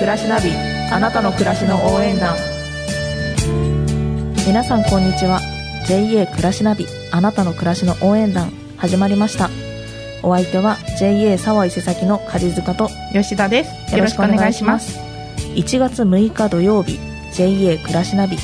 [0.00, 0.50] 暮らしナビ
[0.90, 2.34] あなたの暮らしの応援団。
[4.46, 5.40] 皆さんこんにちは。
[5.86, 9.50] JA 暮らしナビあなたの暮らしの応援団始まりました。
[10.22, 13.94] お相手は JA 沢伊勢崎の梶塚と吉田です。
[13.94, 14.98] よろしくお願いします。
[15.54, 16.98] 1月6日土曜日
[17.34, 18.38] JA 暮らしナビ。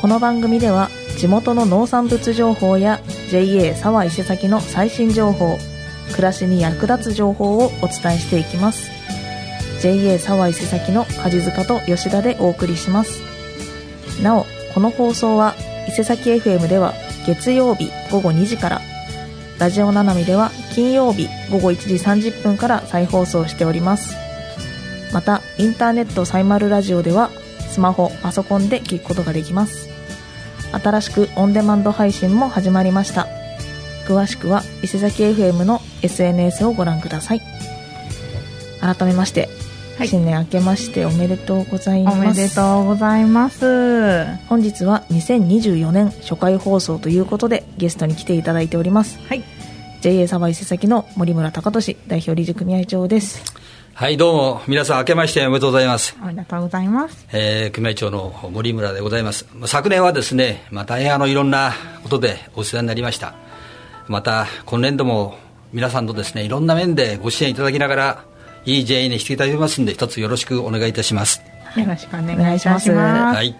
[0.00, 2.98] この番組では地元の農産物情報や
[3.30, 5.58] JA 沢伊勢崎の最新情報
[6.12, 9.01] 暮らしに役立つ情報をお伝えしていきます
[9.82, 13.20] JA 沢伊勢崎の梶塚と吉田でお送りします。
[14.22, 15.56] なおこの放送は
[15.88, 16.94] 伊勢崎 FM では
[17.26, 18.80] 月曜日午後2時から
[19.58, 21.94] ラジオななみでは金曜日午後1時
[22.28, 24.16] 30分から再放送しております。
[25.12, 27.30] またインターネットサイマルラジオでは
[27.68, 29.88] スマホパソコンで聞くことができます。
[30.72, 33.26] 新しくオンデマンド配信も始まりました。
[34.06, 37.42] 詳しくは伊勢崎 FM の SNS をご覧ください。
[38.80, 39.48] 改めまして、
[39.98, 40.08] はい。
[40.08, 42.18] 新年明けましておめでとうございます。
[42.18, 44.24] おめでとうございます。
[44.48, 49.18] 本日は2024年初回放送ということでゲストに来ていただいております。
[49.28, 49.42] はい。
[50.00, 53.62] JA サバ伊勢崎の森村隆俊代表理事組合長です。
[53.94, 56.16] はい、どうも、皆さん明けましておめでとうございます。
[56.20, 57.26] おめでとうございます。
[57.30, 59.46] えー、組合長の森村でございます。
[59.54, 63.34] まあ昨年はですね、まあ、大変あの、いろんなことでお世話になりました。
[64.08, 65.36] また、今年度も
[65.72, 68.24] 皆さんとですね、いろんな面でご支援いただきながら、
[68.64, 71.42] いい JA にしていただきますんで、一つよろしくお願いいたします。
[71.76, 73.54] よろしくお願いしまいたしますはい。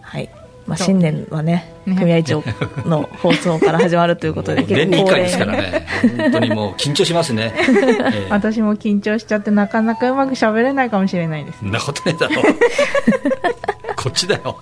[0.00, 0.30] はい、
[0.66, 2.42] まあ、新年はねね組合長
[2.84, 5.86] の放送から始まるということで 年に1回ですから恒ね、
[6.18, 7.52] 本当にもう緊張しますね。
[7.58, 12.42] えー私も緊張しちゃってなかなかうまく喋れないかもしれないですそんなことねえだろ。
[13.96, 14.58] こっちだよ。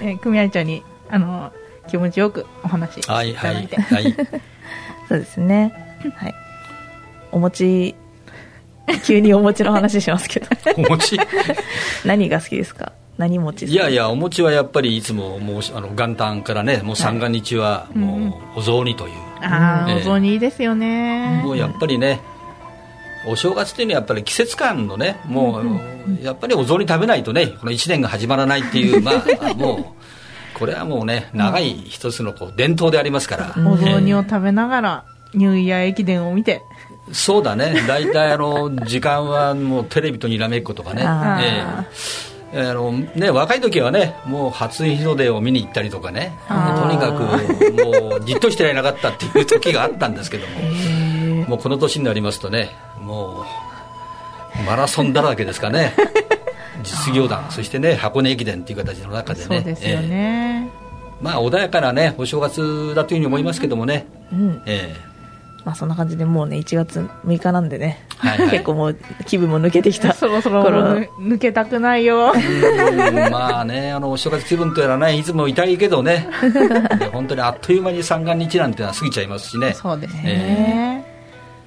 [0.00, 1.52] えー組合長にあの
[1.88, 4.14] 気持ちよくお話しいただはいい、て、はい、はい。
[5.08, 5.72] そうですね
[6.16, 6.34] はい
[7.32, 7.94] お餅
[9.04, 10.46] 急にお餅の話しますけど。
[10.76, 11.18] お餅？
[12.04, 12.92] 何が好きですか？
[13.18, 13.82] 何餅ですか？
[13.82, 19.12] いやいや、お餅はやっぱりいつももうあの元旦からね、もう三が日はもうお雑煮という、
[19.42, 21.42] ああ、ええお雑煮いいですよね。
[21.44, 22.20] もうやっぱりね、
[23.26, 29.12] お正月というのはやっぱり季節感のね、もうやっぱりお雑煮食べないとね、この1年が始まらないっていう、 ま
[29.42, 29.94] あ、も
[30.54, 36.62] う、これはもうね、長い一つのこう伝統でありますから、お雑煮えを食べながらニューイヤー駅伝を見て。
[36.62, 41.02] えそうだね、大体あの時間はもうテレビとにらめっことかね。
[41.02, 42.28] ええ。
[42.54, 47.22] あのね、若い時はね、もう初日の出を見に行ったりとかね、とにかく
[47.72, 52.70] もうじっとしてられなかったっていう時があったんですけども、もうこの年になりますとね、
[53.02, 53.44] も
[54.58, 55.94] うマラソンだらけですかね、
[56.82, 60.66] 実業団、そしてね、箱根駅伝っていう形の中でね、え
[61.20, 64.62] まあ穏やかなね、お正月だというふうに思いますけどもね、うん。
[64.64, 64.94] え
[65.68, 68.48] まあそんな感じでもうね1月6日なんでね、はいはい。
[68.56, 68.96] 結構もう
[69.26, 70.14] 気分も抜けてきた。
[70.14, 72.32] そろそろ抜けたくないよ。
[73.30, 76.26] まあね、あのお正月気分とやらね、いつも痛いけどね、
[76.98, 79.74] ね本当にあっという間に三が日なんてのは過ぎちゃいますしね。
[79.74, 81.04] そうですえね、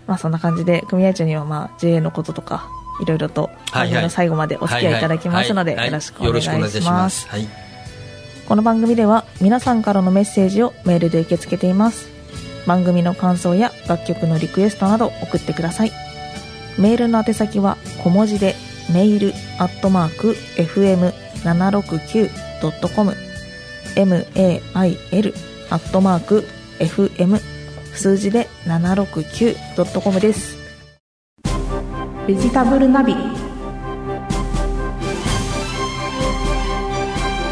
[0.08, 2.66] まあそんな感じで組合長にはまあ JA のこととか
[3.04, 3.52] いろいろと
[4.10, 6.42] 最後までお付き合いいただきますのでよろしくお願い
[6.72, 7.28] します。
[7.30, 7.48] はい。
[8.48, 12.21] この番組では皆さんからのメッセージをメールで受け付けています
[12.68, 15.92] 番組の感想や楽曲のリクエストなど送ってください。
[16.78, 18.56] メールの宛先は小文字で
[18.94, 23.16] メールアットマーク FM769.com
[23.96, 25.34] mail
[25.70, 26.48] アットマーク
[26.80, 27.40] FM
[27.94, 30.58] 数字で 769.com です。
[32.28, 33.16] ベジタブルナビ。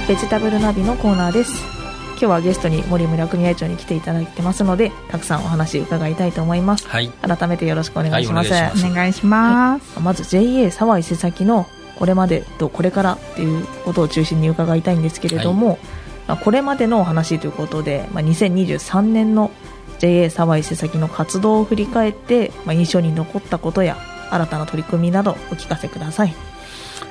[0.08, 1.79] ベジタブルナビのコーナーです
[2.20, 6.86] 今日はゲストに森村組合長に来ていただいてますのでたくさんお話伺いたいと思います。
[6.86, 7.08] はい。
[7.08, 11.66] 改めてよろしくお願いします,、はいお願いしお願いします、まず JA 沢伊勢崎の
[11.98, 15.80] これまでとこれからっていうことを中心に伺いたいんですけれども、
[16.28, 19.52] まあこれまでのお話ということで、まあ、2023年の
[20.00, 23.98] JA 沢伊勢崎の活動を振り返って、まあ、印象に残ったことや
[24.30, 26.36] 新たな取り組みなどお聞かせください。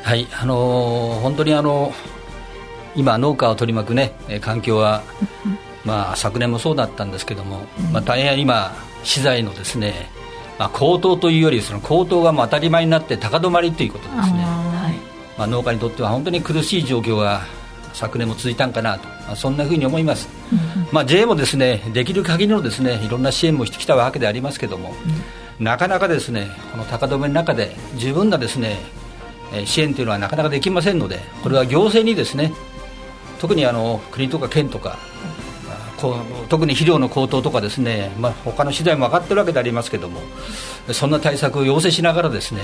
[0.02, 1.94] はい、あのー本当にあの
[2.96, 5.02] 今農家を取り巻くねえー環境は
[5.84, 7.62] まあ昨年もそうだったんですけども、
[7.92, 8.74] まあ大変今
[9.04, 10.10] 資材のですね
[10.58, 14.44] まあ高騰というよりその高騰がもう当たり前になって高止まりということですね。
[14.44, 14.90] あ
[15.38, 17.42] まあ農家にとっては本当に苦しい状況が
[17.92, 20.28] 昨年も続いたんかなと、まあ、そんなふうに思います。
[20.92, 24.94] まあ JA もですねできる限りのですねいろんな支援もしてきたわけでありますけども、
[25.58, 28.78] なかなかですねこの高止めの中で十分なですね
[29.52, 32.52] えー支援というのはなかなかできませんのでこれは行政にですね
[33.38, 34.98] 特にあの国とか県とか
[35.68, 40.20] あこう特に肥料の高騰とかですね、まあ、他の資材も上がってるわけでありますけども
[40.92, 42.62] そんな対策を要請しながらですね、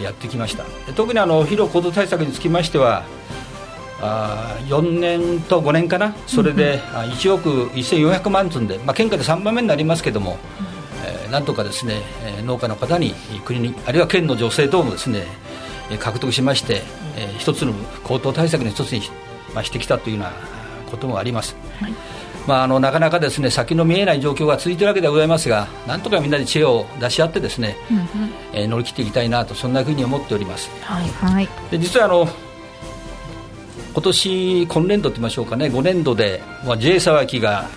[0.00, 0.64] やってきました。
[0.94, 3.04] 特にあの肥料高騰対策につきましては
[4.00, 10.38] あ4年と5年かな、それで1億1400万積んで、まあ、県下で3番目になりますけども、
[11.04, 12.02] えー、なんとかですね
[12.44, 15.26] 農家の方に、国に、あるいは県の女性等もですね
[15.98, 16.82] 獲得しまして、
[17.16, 17.72] えー、一つの
[18.04, 19.00] 高騰対策の一つに、
[19.56, 20.32] まあ、してきたというような
[20.90, 21.56] こともあります。
[21.80, 21.92] はい。
[22.46, 28.06] まあ、あのなかなかですね先の見えない状況が続いているわけではございますが、なんとかみんなで知恵を出し合って、ですね、うんうん、
[28.52, 30.70] えー、乗り切っていきたいなと、そんなふうに思っております。
[30.82, 32.28] はい、はい、で実はあの
[33.94, 37.70] 今年今年度と言いましょうかね5年度で、まあ、J 沢木が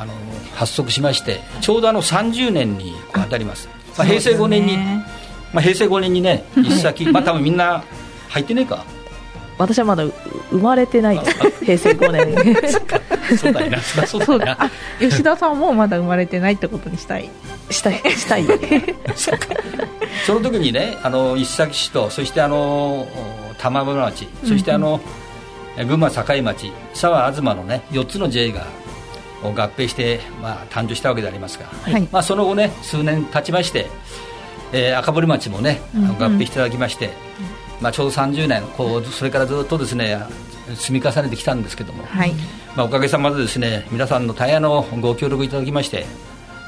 [0.00, 0.12] あの
[0.54, 4.76] 発足しましてちょうどあの30年に当たります、まあ、平成5年に、
[5.52, 7.82] まあ、平成5年にね 一先、まあ多分みんな
[8.28, 8.84] 入ってねえか
[9.58, 10.04] 私はまだ
[10.50, 11.64] 生まれてないです。
[11.64, 13.36] 平成5年。
[13.36, 13.78] そうだよな。
[13.80, 14.38] そう。
[14.38, 14.70] だな
[15.00, 17.28] 吉田さんもまだ生まれてないってことにしたい。
[17.70, 17.94] したい。
[17.98, 18.44] したい。
[20.26, 23.06] その時にねあの一崎市とそしてあの
[23.58, 25.00] 玉村町そしてあの、
[25.78, 28.66] うん、群馬境町佐賀東のね4つの J が
[29.42, 33.86] 合併して、まあ、誕生したわけでありますが、はい、まあ、その後ね数年経ちまして、
[34.72, 37.18] えー、赤堀町もね合併していただきまして、うんうん、
[37.80, 40.18] まあ、ちょうど30年こうそれからずっとですね
[40.74, 42.32] 積み重ねてきたんですけども、はい、
[42.76, 46.06] まあ、おかげさまでですね皆さんの大変のご協力いただきまして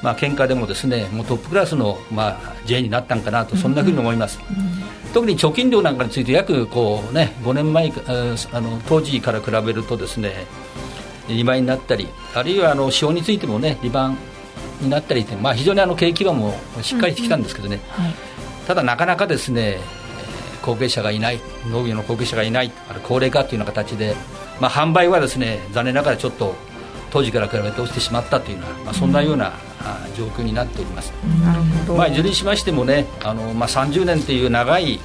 [0.03, 7.93] まあ喧嘩でもですねもうトップクラスの、まあ、J になったんかなとそんなふうに思います、うんうん特に貯金量なんかについて約こう、ね、5年前
[8.53, 10.47] あの当時から比べるとですね
[11.29, 14.17] 2倍になったりあるいはあの使用についてもね2番
[14.81, 18.11] になったりまあ、非常にあの景気はもしっかりしてきたんですけどね、うんうん。
[18.11, 18.15] はい、
[18.67, 19.79] ただなかなかですね
[20.63, 21.41] 後継者がいない
[21.71, 24.15] 農業の後継者がいないある高齢化というような形で、
[24.61, 26.55] まあ、販売はですね残念ながらちょっと
[27.11, 29.53] 当時から比べて落ちてしまったというような、まあ、そんなような、
[30.17, 31.11] 状況になっております。
[31.43, 31.95] なるほど。
[31.97, 35.01] まあ、いずれにしましてもねあの、まあ、30年という長い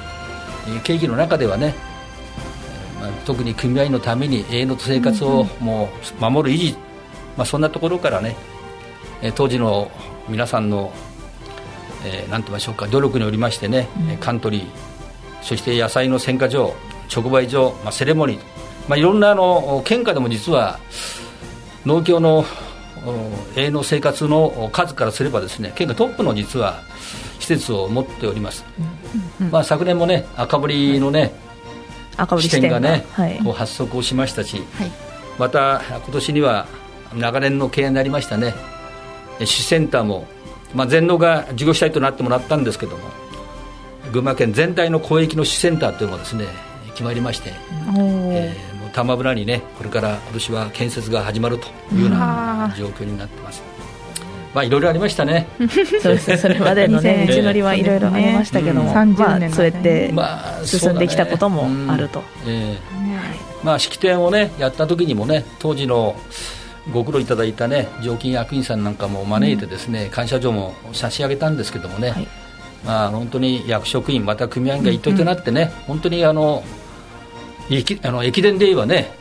[0.84, 1.75] 景気の中ではね、
[3.00, 6.74] まあ、特に組合のために永遠の生活をもう守る維持、
[7.38, 8.36] まあ、そんなところからね
[9.36, 9.90] 当時の
[10.28, 10.92] 皆さんの、
[12.06, 14.84] えー、なんと言いましょうか努力によりましてね、うん、カントリー
[15.45, 16.74] そして野菜の選果場
[17.15, 18.42] 直売所、まあ、セレモニー、
[18.88, 20.80] まあ、いろんなあの県下でも実は
[21.86, 22.44] 農協の
[23.56, 26.81] 永遠の生活の数からすればですね県がトップの実は
[27.39, 28.65] 施設を持っております、
[29.39, 31.31] うんうん、まあ、昨年もね赤堀のね、
[32.18, 32.80] はい、支店が。
[32.80, 34.65] ね、はい、発足をしましたし、はい、
[35.38, 36.65] また今年には
[37.13, 38.56] 長年の経営になりましたね。
[39.45, 40.25] 市センターも、
[40.74, 43.25] まあ、全農が事業主体となってもらったんですけども
[44.12, 46.46] 群馬県全体の広域の市センターというのもですね
[46.92, 47.52] 決まりまして、
[47.98, 53.62] えー、玉村にねこれから今年は建設が始まるというような状況になってます。
[54.54, 55.48] まあいろいろありましたね。
[56.02, 56.38] そうですね。
[56.38, 57.28] それまでのね。
[57.30, 60.13] 道のりはいろいろありましたけども、まあそうやって
[60.63, 62.24] 進んできたこともあると。
[63.63, 66.16] まあ式典をねやった時にもね当時の
[66.94, 72.13] ご苦労いただいたね常勤役員さんなんかも招いてですね、感謝状も差し上げたんですけどもね、
[72.85, 76.63] まあ本当に役職員また組合員が一体となってね、本当にあの
[77.69, 79.11] 駅あの駅伝で言えばね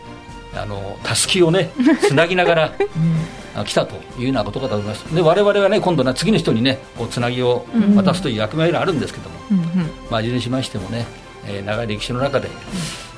[0.54, 1.70] あのたすきをね
[2.02, 2.72] つなぎながら、
[3.56, 5.14] うん、来たというようなことかと思います。
[5.14, 7.66] で我々はね今度は次の人にねこうつなぎを
[7.96, 11.06] 渡すという役割があるんですけども、うんうん、まあいずれにしましてもね、
[11.46, 12.48] えー、長い歴史の中で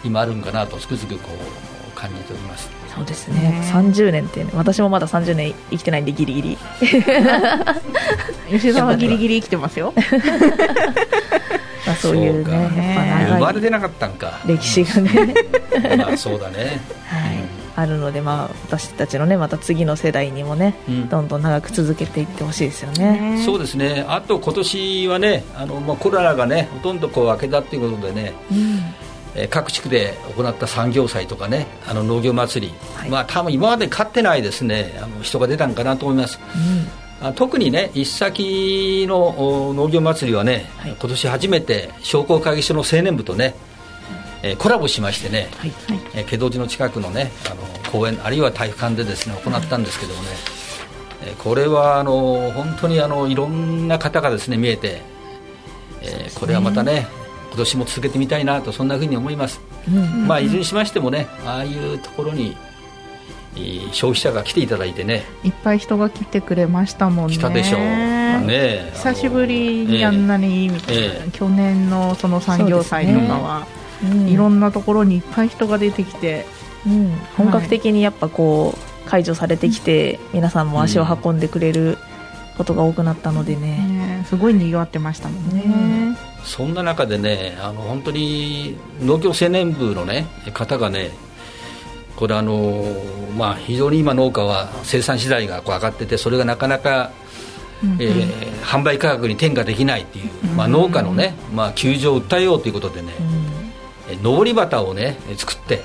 [0.04, 1.75] 今あるんかなとつくづくこう
[2.08, 2.70] 感じております。
[2.94, 3.62] そうですね。
[3.72, 6.58] 30年って、ね、私もまだ30年生きてないんでギリギリ。
[8.50, 9.92] 吉田はギリギリ生きてますよ。
[11.86, 14.40] まあ、そういうね生まれてなかったんか。
[14.46, 15.34] 歴史がね。
[15.98, 17.44] まあそうだね、はい、
[17.76, 23.42] あるので、まあ、私たちのねまた次の世代にもね、うん、どんどん長く続けていってほしいですよね。
[23.44, 24.06] そうですね。
[24.08, 29.05] あと今年はねあの、まあ、コロナがねほとんどこう明けたということでね、うん
[29.50, 34.98] 各地区で行った産業祭とかねあの農業祭り、はい、まあ多分今まで勝ってないですね。
[35.02, 36.38] あの人が出たんかなと思います、
[37.22, 37.34] うん。
[37.34, 43.54] 特にね一先の農業祭りはね、はい、今年初めて商工会議所の青年部とね、
[44.42, 45.72] えー、コラボしましてね、はい。
[46.14, 50.28] えー、気道寺の近くのねあの公園あるいは体育館でですね行ったんですけどもね、
[51.26, 55.02] えー、これはあの本当にあのいろんな方がですね見えて、
[56.00, 57.06] えー、これはまたね
[57.48, 59.96] 今年も続けてみたいなとそんなふうに思います、うん。
[59.96, 62.56] うんうん、まあいずれにしましてもねああいうところに
[63.92, 65.24] 消費者が来ていただいてね。
[65.42, 67.36] いっぱい人が来てくれましたもんね。
[67.36, 67.80] 来たでしょう。
[67.80, 68.90] ね。
[68.94, 73.60] 久しぶりにあんなに、えーえー、去年のその産業祭とかは、
[74.02, 74.10] ね。
[74.10, 76.44] うん、いろんなところにいっぱい人が出てきて、
[76.86, 81.96] うん、本格的にやっぱこう解除されてきて、皆さんも足を運んでくれる
[82.58, 86.05] ことが多くなったのでね、ねすごい賑わってましたもんね、
[86.46, 91.10] そんな中でねあの本当に農協青年部の、ね、方がね
[92.14, 92.84] これあの、
[93.36, 97.10] まあ、非常に今農家は生産資材がこう上がっててそれがなかなか、
[97.82, 103.12] うんうん、えー、販売価格に転嫁できないっていう、まあ、農家のね、まあ、窮状を訴えようということでね、
[104.10, 105.82] うん、上り旗をね作って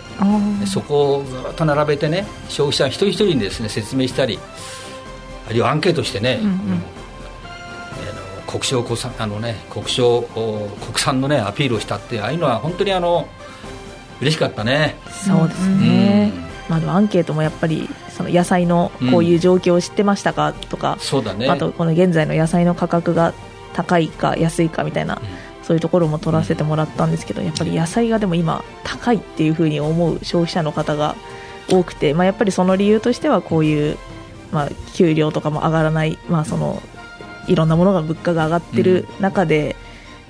[0.68, 4.40] そこをずっと並べてね消費者一人一人にですね説明したり
[5.48, 6.48] あるいはアンケートしてね、うん。
[6.48, 7.01] うん
[8.52, 13.28] 国産国産あのね国産国産のねアピールをしたってああいうのは本当にあの
[14.20, 14.96] 嬉しかったね。
[15.10, 16.32] そうですね、
[16.70, 23.34] まあ、でもアンケートもやっぱりその野菜のこういう状況を知ってましたかとか、そうだね、あとこの現在の野菜の価格が
[23.74, 25.20] 高いか安いかみたいな、
[25.64, 31.16] そういうところも取らせてもらったんですけどやっぱり野菜がでも今高いっていうふうに思う消費者の方が
[31.72, 33.98] 多くて、まあ、やっぱりその理由としてはこういう、
[34.52, 36.82] まあ、給料とかも上がらない、まあ、その
[37.48, 39.76] いろんなものが物価が上がってる中で、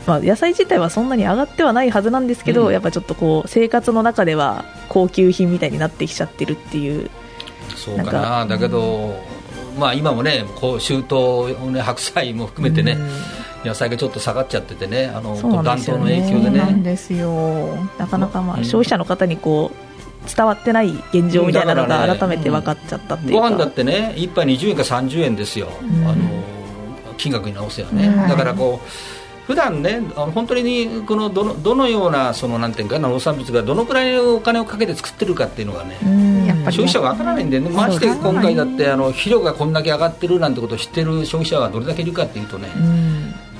[0.08, 7.10] まあ、野菜自体はそんなに上がってはないはずなんですけど、うん、やっぱちょっとこう生活の中では高級品みたいになってきちゃってるっていう
[7.75, 8.46] そうかな。
[8.46, 9.15] だけど、
[9.75, 12.98] うん、まあ、今もねこう周到、ね、白菜も含めてね、
[13.63, 16.58] うん、野菜がちょっと下がっちゃっててねあの暖冬の影響でね。
[16.60, 17.75] なんですよ。
[17.98, 19.91] なかなかまあ消費者の方にこう
[20.36, 26.40] 伝わってない現状みたいなのが改めて分かっちゃったっていうか、ご飯だってね1杯20円か30円ですよ、あの
[27.21, 28.87] 金額に直せばね、だからこう
[29.45, 35.97] 普段ね本当にこのどのどのようなそのなんていうか農産物がどのくらいお金をかけて作ってるかっていうのがね
[36.47, 37.69] やっぱ消費者は分からないんでね。
[37.69, 42.69] まして今回だってあの肥料がこんだけ上がってるなんてことを知ってる消費者はどれだけいるかっていうとね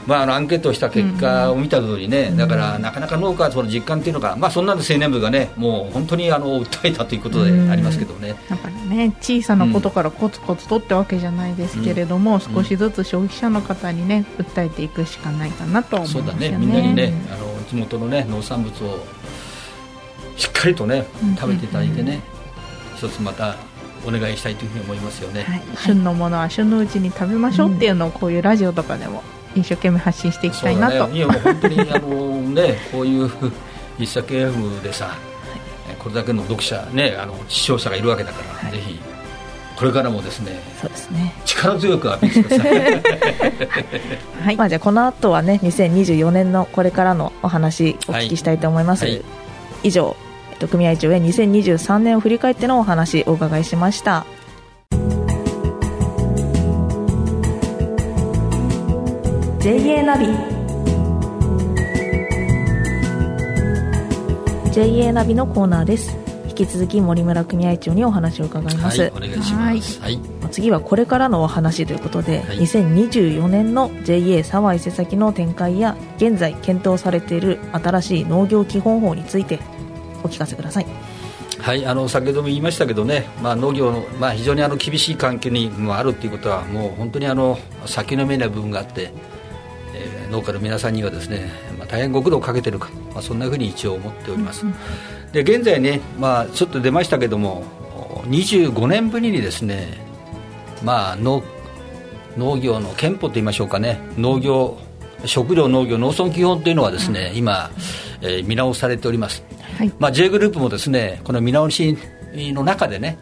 [0.08, 8.36] まあ、あのアンケートをした結果を見た通りね、だからなかなか農家はその実感っていうのが、まあ、そんなんで青年部がね、もう本当にあの訴えたということでありますけどね。
[8.50, 16.32] やっぱりね、小さなことからコツコツとってわけじゃないですけれども、うん、少しずつ消費者の方にね、訴えていくしかないかなと思いますよね。
[16.32, 19.00] そうだね、みんなにね、あの地元のね、農産物を
[20.36, 21.06] しっかりとね、
[21.38, 22.22] 食べていただいてね、
[22.98, 23.56] 一つまた
[24.06, 29.24] お願いしたいというふうに思いますよね、はい、旬のものは旬のうちに食べましょうっていうのをこういうラジオとかでも
[29.56, 33.32] 一生懸命発信していきたいなと、ね、いやもう本当にあのね こういう
[34.00, 39.00] 一作 FM でさ、はい、これだけの読者ねあの視聴者がいるわけだから、はい、ぜひ
[39.76, 41.34] これからもですねそうですね。
[41.46, 43.02] 力強くアピールしてください。
[44.46, 44.56] はい。
[44.56, 49.22] まあじゃあこの後はね2024年のこれからのお話お聞きしたいと思います、はい、
[49.84, 50.16] 以上
[50.68, 54.26] 組合長へ2023年を振り返ってのお話お伺いしました
[59.62, 60.26] JA ナビ。
[64.72, 66.18] JA ナビのコーナーです。
[66.48, 70.20] 引き続き森村組合長にお話を伺います、はい、お願いします、はい、
[70.52, 79.60] 次はこれからのお話ということで、はい、2024年の JA 沢伊勢崎の展開や現在検討されている新しい農業基本法について
[80.24, 80.88] お聞かせください。
[81.60, 89.31] はい、あの先ほども言いましたけどね、まあ、農業の、まあ、非常にあの厳しい環境にもあるということはもう本当にあの先の見えない部分があってえー、
[90.32, 94.66] 農家の皆さんにはですね、まあ、大変ご苦労をかけているか、まあ、そんなふうに一応思っております、
[95.32, 97.64] で現在ね、まあ、ちょっと出ましたけども
[98.28, 99.88] 25年ぶりにですね、
[100.84, 101.44] まあ、農
[102.38, 104.78] 農業の憲法といいましょうかね農業
[105.26, 107.72] 食料農業農村基本というのはですね、うん、今、
[108.22, 109.44] えー、見直されております、
[109.78, 111.98] はい、まあ、J グループもですねこの見直し
[112.34, 113.18] の中でね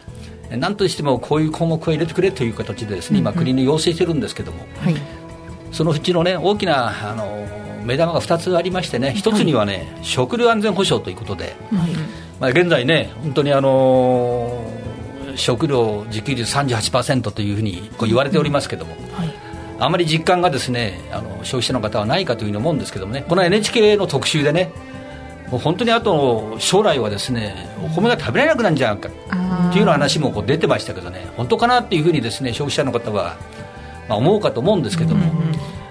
[0.58, 4.96] 何としてもこういう項目を入れてくれという形でですね、今国に要請してるんですけども、はい、
[5.72, 7.48] そのうちの、ね、大きなあの
[7.84, 11.92] 目玉が2つありましてね、1つにはね、はい、食料安全保障ということで、はい、
[12.40, 14.66] まあ、現在ね、本当にあの
[15.36, 19.34] 食料自給率38%というふうにこう言われておりますけども、はい、
[19.80, 24.72] あまり実感がですねあの消費者の方はないかというふうに思うんですけどもね、この NHK の特集でね、
[25.50, 33.38] もう本当にあと将来はですねお米が食べられなくなるんじゃないかっていうような話もこう出てましたけどね、本当かなっていうふうにですね消費者の方は
[34.10, 35.39] まあ、思うかと思うんですけども、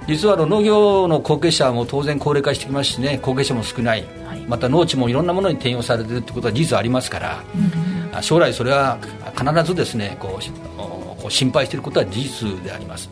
[0.09, 8.99] 実は農業の後継者も当然高齢化してきますしね後継者も少ない、はい、また農地もいろんなものに転用されているということは事実ありますから、うんうん、将来それは
[9.37, 13.11] 必ずですねこうこう心配していることは事実であります、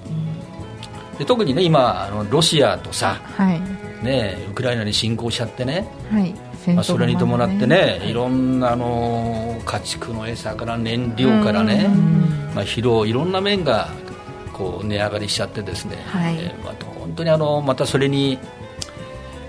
[1.18, 3.60] で特にね今あのロシアとさ、はい、
[4.02, 6.34] ね、ウクライナに侵攻しちゃってね、はい。
[6.74, 11.88] まあ、それに伴ってね、いろんなあの家畜の餌から燃料からね、
[12.54, 13.88] まあ、疲労いろんな面が
[14.56, 18.38] こう値上がりしちゃってですね、はい、えー、まあ、本当にあのまたそれに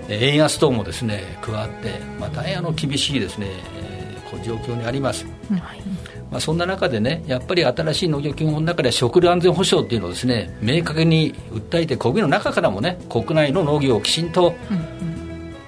[0.08, 5.82] 円安等もですね加わって、まあ、大変あの厳しいですね、えー、こう状況にあります、はい、
[6.30, 14.54] まあ、そんな中でねやっぱり新しい農業基本法の中で食料安全保障っていうのをですね明確に訴えて国民の中からもね国内の農業をきちんと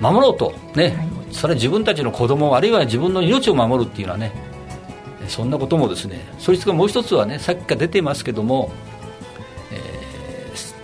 [0.01, 4.33] 守ろうとね、はい、それは自分たちの子供あるいは自分の命を守るっていうのはね
[5.29, 8.90] そんなこともですねそいつがもう一つはねさっきから出てますけども、えー、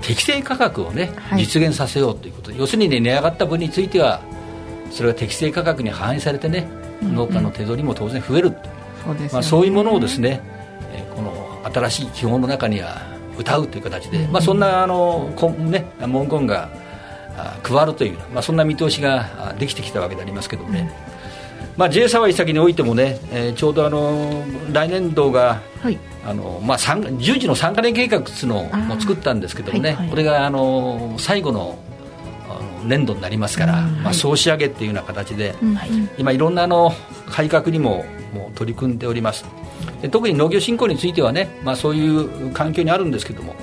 [0.06, 2.52] 適正価格をね、はい、実現させようということ。
[2.52, 4.20] 要するに、ね、値上がった分については
[4.92, 6.68] それが適正価格に反映されてね、
[7.02, 8.58] 農家の手取りも当然増えると
[9.04, 10.40] そうね、まあ、そういうものをですね、
[10.92, 13.02] えー、この新しい基本の中には
[13.36, 16.70] 歌うという形で、まあ、そんなあの、ね、文言が
[17.64, 20.88] 加わるという、まあ、そんな見通しができてきたわけでありますけどもね、
[21.76, 31.78] まあ、JA 沢井先においてもね、えー、ちょうどあの来年度が、はいあのまあ、10時の3か年計画というのを作ったんですけどもね、はいはい、これがあの最後の
[32.85, 35.54] 年度になりますから、まあ、総仕上げっていうような形で、
[36.18, 36.92] 今、いろんなあの
[37.28, 39.45] 改革にももう取り組んでおります。
[40.02, 43.54] で特に農業振興についてはね、まあ、そういう環境にあるんですけども、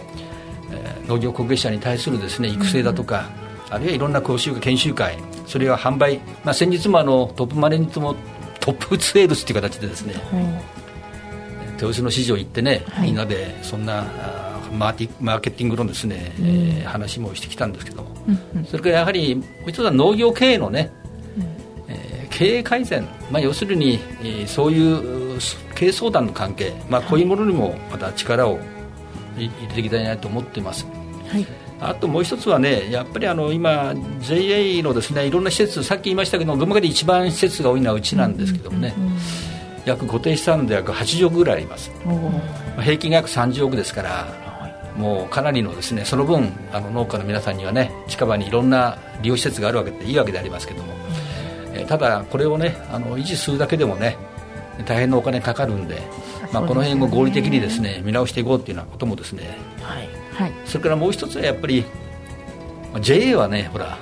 [0.72, 3.30] えー、農業後継者に対するですね育成だとか、
[3.70, 5.18] あるいはいろんな講習会研修会
[5.48, 8.16] それは販売、まあ、先日もあのトップマネージも
[8.60, 10.16] トップツールスという形でですね、
[11.74, 14.06] 豊洲の市場行ってね、はい、みんなでそんな
[14.74, 20.92] マーティマーケティングのですね、うん、えー、話もしてきたんですけども、うんうん、それからやはりもう一つは農業経営のね、
[21.38, 25.40] うん、えー、経営改善、まあ、要するに、えー、そういう
[25.76, 28.60] 経営相談の関係、まあ、こういうものにもまた力を
[29.38, 30.86] 入れていきたいなと思っています。
[31.28, 31.46] はい。
[31.80, 38.94] あともう一つはね、やっぱりあの今、JA のですねいろんな施設、さっき言いましたけど、群馬県で一番施設が多いのはうちなんですけどもね、
[39.86, 41.92] 約固定資産で約80億ぐらいあります、
[42.82, 44.44] 平均が約30億ですから、
[44.98, 50.94] もうかなりのですねその分あの農家の皆さんにはね近場にいろんな利用施設があるわけでいいわけでありますけども、
[51.74, 54.18] えー、ただこれをねあの維持するだけでもね
[54.86, 56.00] 大変なお金かかるんで、
[56.52, 60.24] まあ、この辺を合理的にですね見直していこうというようなこともですね、はい。
[60.34, 61.86] はい、それからもう一つはやっぱり
[63.02, 63.98] JA はねほら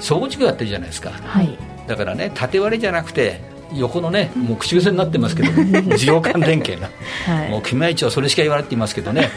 [0.00, 3.40] 総合地区やってるじゃないですか、はい、だからね縦割りじゃなくて
[3.76, 5.48] 横のね、もう口癖になってますけど、
[5.96, 6.90] 事業間連携な、
[7.26, 9.30] はい、もう組合長はそれしか言われていますけどね、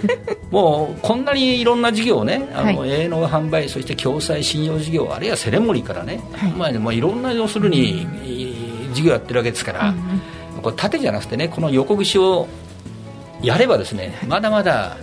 [0.50, 6.50] もうこんなにいろんな事業をね、あの、はい、営農販売、そして共済信用事業、あるいはセレモニーからね、はい。
[6.52, 8.06] まあね、もういろんな要するに、
[8.92, 12.46] 事業やってるわけですから、うん、これ縦じゃなくてね、この横串を
[13.42, 14.96] やればですね、まだまだ、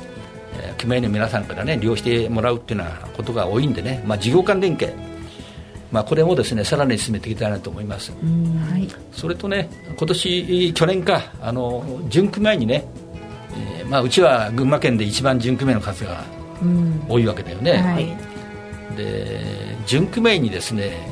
[0.78, 4.94] 組合の皆さんからね、利用してもらうっていうようなことが多いんでね、まあ、事業間連携。
[5.92, 12.86] まあ、これもですねさらに進めていきたいなと思います、はい、それとね今年去年かあの準組前にね、
[13.80, 16.24] えーまあ、うちは群馬県で一番準組目の数が
[17.10, 21.10] 多いわけだよね、はい、で準組前にですね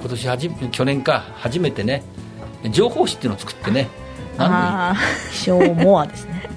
[0.00, 2.02] 今年はじ去年か初めてね
[2.70, 3.88] 情報誌っていうのを作ってね
[4.38, 4.94] ああ
[5.30, 6.48] 秘書モアですね。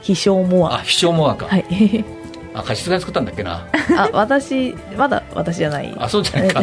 [0.00, 0.42] 秘書？
[0.42, 1.46] モアあ秘書モアか。
[1.46, 2.21] はい
[2.54, 3.66] あ貸しが作ったんだっけな？
[3.96, 5.94] あ私まだ私じゃない。
[5.98, 6.60] あそうじゃないか。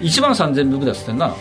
[0.00, 1.34] 1万3000部ぐらいってな。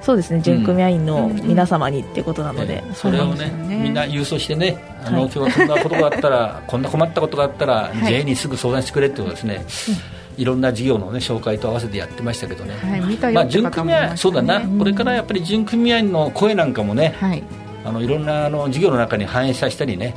[0.00, 0.40] そうですね。
[0.40, 9.64] 準組合員の皆様にってことなので、うん、それをね、ね、みんな郵送してねあの、はい、今日こんなことがあったら こんな困ったことがあったら、はい、JA にすぐ相談してくれってことですね、
[10.38, 17.42] いろんな事業の、ね、紹介と合わせてやってましたけどね、はい、まあ、準組合、そうだな、これからやっぱり準組合員の声なんかもね、はい、
[17.84, 20.14] あのいろんなあの事業の中に反映させたりね、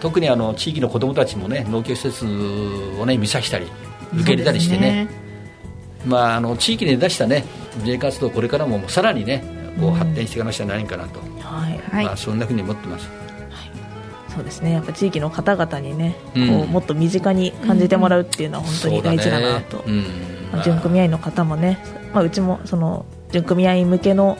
[0.00, 3.66] 特にあの地域の子どもたちもね農協施設をね見さしたり
[4.14, 5.08] 受け入れたりしてね、ね、
[6.06, 7.44] まあ、あの地域に出したね
[7.84, 9.44] J 活動これからもさらにね
[9.80, 13.08] こう発展していかなくちゃならないかなと、はいまあ、そんなふうに思ってます。
[14.34, 14.72] そうですね。
[14.72, 20.08] やっぱ地域の方々にね、うん、こうもっと身近に感じてもらうっていうのは本当に大事だなと、うんね。
[20.54, 21.78] うん、準組合員の方もね、
[22.12, 24.36] まあ、うちもその準組合員向けの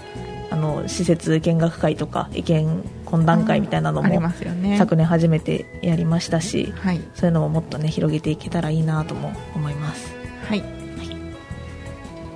[0.51, 10.15] あの施設見学会とか意見懇談会みたいなのも、ね、昨年初めてやりましたし、はい、そういうのももっとね広げていけたらいいなとも思います。
[10.49, 11.17] はい、はい、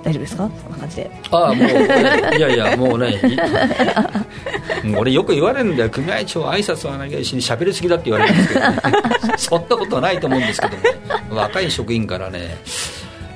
[0.03, 0.49] 大丈夫ですか？
[0.63, 1.11] そんな感じで。
[1.31, 3.19] ああもういやいやもうね
[4.97, 5.89] 俺よく言われるんだよ。
[5.89, 8.77] 組合長挨拶はないし喋りすぎだって言われるんですけど、ね、
[9.37, 10.83] そんなことはないと思うんですけどね。
[11.29, 12.57] 若い職員からね、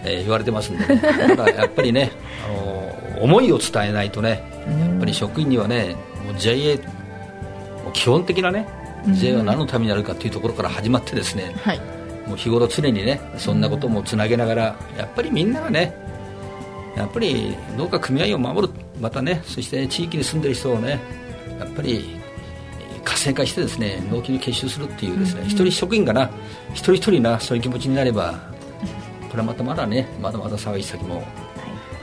[0.03, 2.11] えー、言われてますんで、ね、ただやっぱりね
[3.23, 6.77] 思いを伝えないとねやっぱり職員にはねもう JA
[7.93, 8.67] 基本的なね
[9.13, 11.79] J は何のためになるかというところから始まってですね、はい、
[12.27, 14.61] もう日頃常にねそんなこともつなげながら
[14.97, 15.95] やっぱりみんながね
[16.97, 20.99] やっぱり農家組合を守るまたねそして地域に住んでる人をね
[21.59, 22.19] やっぱり
[23.05, 26.29] 活性化してですね農機に結集するっていうですね、うん、一人職員がな
[26.73, 28.51] 一人一人なそういう気持ちになれば
[29.29, 31.23] これはまたまだねまだまだ騒ぎ先も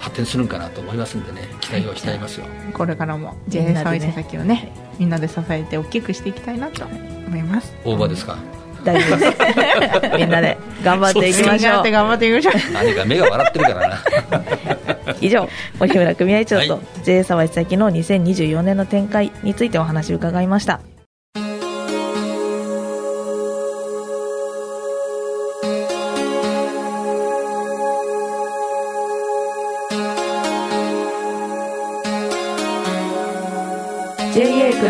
[0.01, 7.73] 発展するんかなと思いますんでね期待をしていますよ、これからも JA 沢井先をねみんなで支えて大きくしていきたいなと思います。
[7.85, 8.39] 大場ですか、
[8.83, 10.17] 大丈夫です。
[10.17, 11.91] みんなで頑張っていきましょう。
[11.91, 12.73] 頑張っていきましょう。
[12.73, 13.99] 何か目が笑ってるからな。
[15.21, 20.81] 以上森村組合長と JA 沢井先の2024年の展開についてお話を伺いました。
[20.81, 21.00] 暮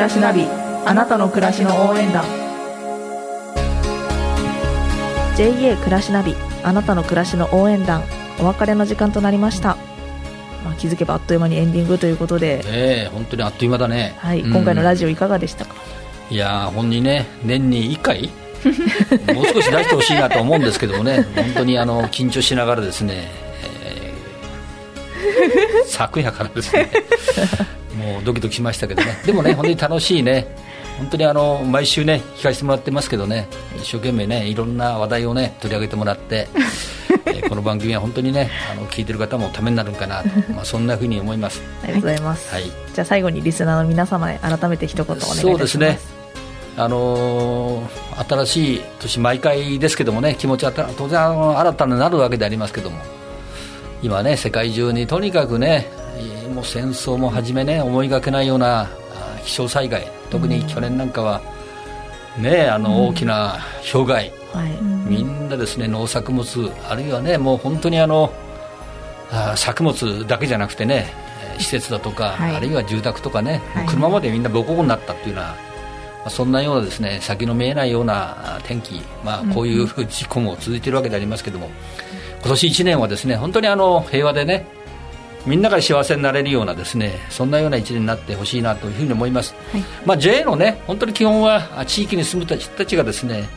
[0.01, 0.47] らしナビ
[0.87, 2.25] あなたの暮らしの応援団。
[5.37, 8.03] JA 暮らしナビあなたの暮らしの応援団。
[8.41, 9.77] お別れの時間となりました、
[10.65, 12.63] まあ、気づけばあっという間にエンディングということで。
[12.65, 14.15] ええ本当にあっという間だね。
[14.19, 15.75] はい、うん、今回のラジオいかがでしたか？
[16.31, 18.31] いや本にね年に1回？
[19.35, 21.27] もう少し出してほしいなと思うんですけどもね。
[21.37, 23.31] 本当にあの緊張しながらですね、
[23.85, 26.91] えー、 昨夜からですね
[28.11, 30.47] もうドキドキしましたけどね、でもね、本当に楽しいね、
[30.99, 36.49] 本当にあの毎週ね、聞かせてもらってますけどね、一生懸命ね、いろんな話題をね、取り上げてもらって、
[37.27, 40.23] えー、この番組は本当にね、あの聞いてる方もためになるかな。
[40.23, 41.63] と、まあ、そんなふうに思います。
[41.83, 42.53] ありがとうございます。
[42.53, 45.41] はい、じゃあ最後にリスナーの皆様へ改めて一言お願いします。
[45.41, 45.99] そうですね。
[46.77, 51.21] あのー、新しい年、毎回ですけどもね、気持ちは当然
[51.59, 52.99] 新たになるわけでありますけども、
[54.03, 55.91] 今ね、世界中にとにかくね、
[56.55, 58.89] もう戦争もはじめね思いがけないような
[59.45, 61.41] 気象災害特に去年なんかは、
[62.39, 63.59] ね、あの大きな
[63.93, 68.33] 氷害、はい、みんなですね農作物あるいはねもう本当にあの
[69.57, 71.13] 作物だけじゃなくてね
[71.59, 75.57] 施設だとか、はい、あるいは住宅とかね、はい、車までみんなボコボコになったっていうような、ま
[76.27, 81.71] あ、そんなようなですね先の見えないような天気、まあ、こういう事故も続いているわけでありますけども、
[82.41, 84.67] 今年1年はですね本当にあの平和でね
[85.47, 93.49] みんなが幸せになれるようなですねそんなような一年になってほしいなというふうに思います、はい、まあ、JA のね本当に基本は地域に住む人たちがですね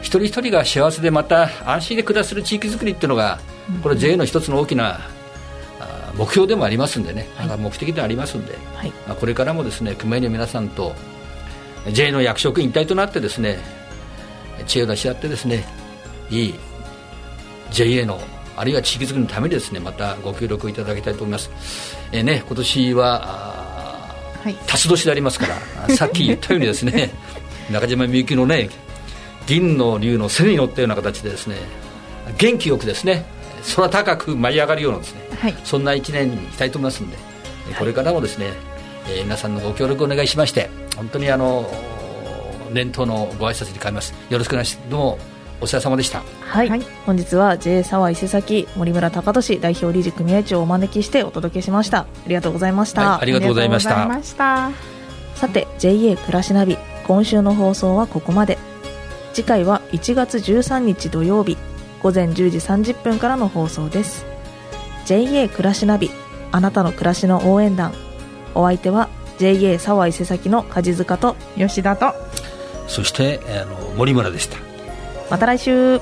[0.00, 3.38] 一人一人が幸せでまた安心で暮らせる地域づくりっていうのが
[3.82, 5.00] これ JA の一つの大きな
[6.14, 10.94] 目標でもありますんでね、はい、目的ではありますんで、はい、まあ、これからもですね熊井の皆さんと
[11.90, 13.58] JA の役職員一体となってですね
[14.66, 15.64] 知恵を出し合ってですね
[16.30, 16.54] いい
[17.70, 18.20] JA の
[18.56, 21.50] あるいは地域づくりのためにですねまたご協力いただきたいと思います、
[22.12, 23.20] えー、ね、今年は、
[24.42, 25.46] はい、辰年でありますか
[25.88, 27.10] らさっき言ったようにですね
[27.70, 28.68] 中島みゆきのね
[29.46, 31.56] 銀の竜の背に乗ったような形でですね
[32.38, 33.24] 元気よくですね
[33.74, 37.16] 空高く舞い上がるようなですね、はい、そんな一年にしたいと思いますので、
[37.78, 38.52] これからもですね、
[39.08, 41.70] えー、皆さんのご協力をお願いしまして本当にあの
[42.72, 44.14] 年頭のご挨拶に変えます。
[44.30, 45.31] よろしくお願いしますどうも
[45.62, 46.24] お疲れ様でした。
[46.40, 52.00] はい、はい、本日は J 沢伊勢崎森村隆俊代表理事組合長をお招きしてお届けしました。
[52.00, 53.86] ありがとうございました、はい、ありがとうございまし
[54.34, 54.72] た。
[55.36, 56.76] さて JA 暮らしナビ。
[57.06, 58.58] 今週の放送はここまで。
[59.32, 61.56] 次回は1月13日土曜日。
[62.02, 64.26] 午前10時30分からの放送です。
[65.06, 66.10] JA 暮らしナビ。
[66.50, 67.94] あなたの暮らしの応援団。
[68.56, 72.14] お相手は JA 沢伊勢崎の梶塚と吉田と。
[72.88, 74.71] そしてあの森村でした
[75.32, 75.98] また来週。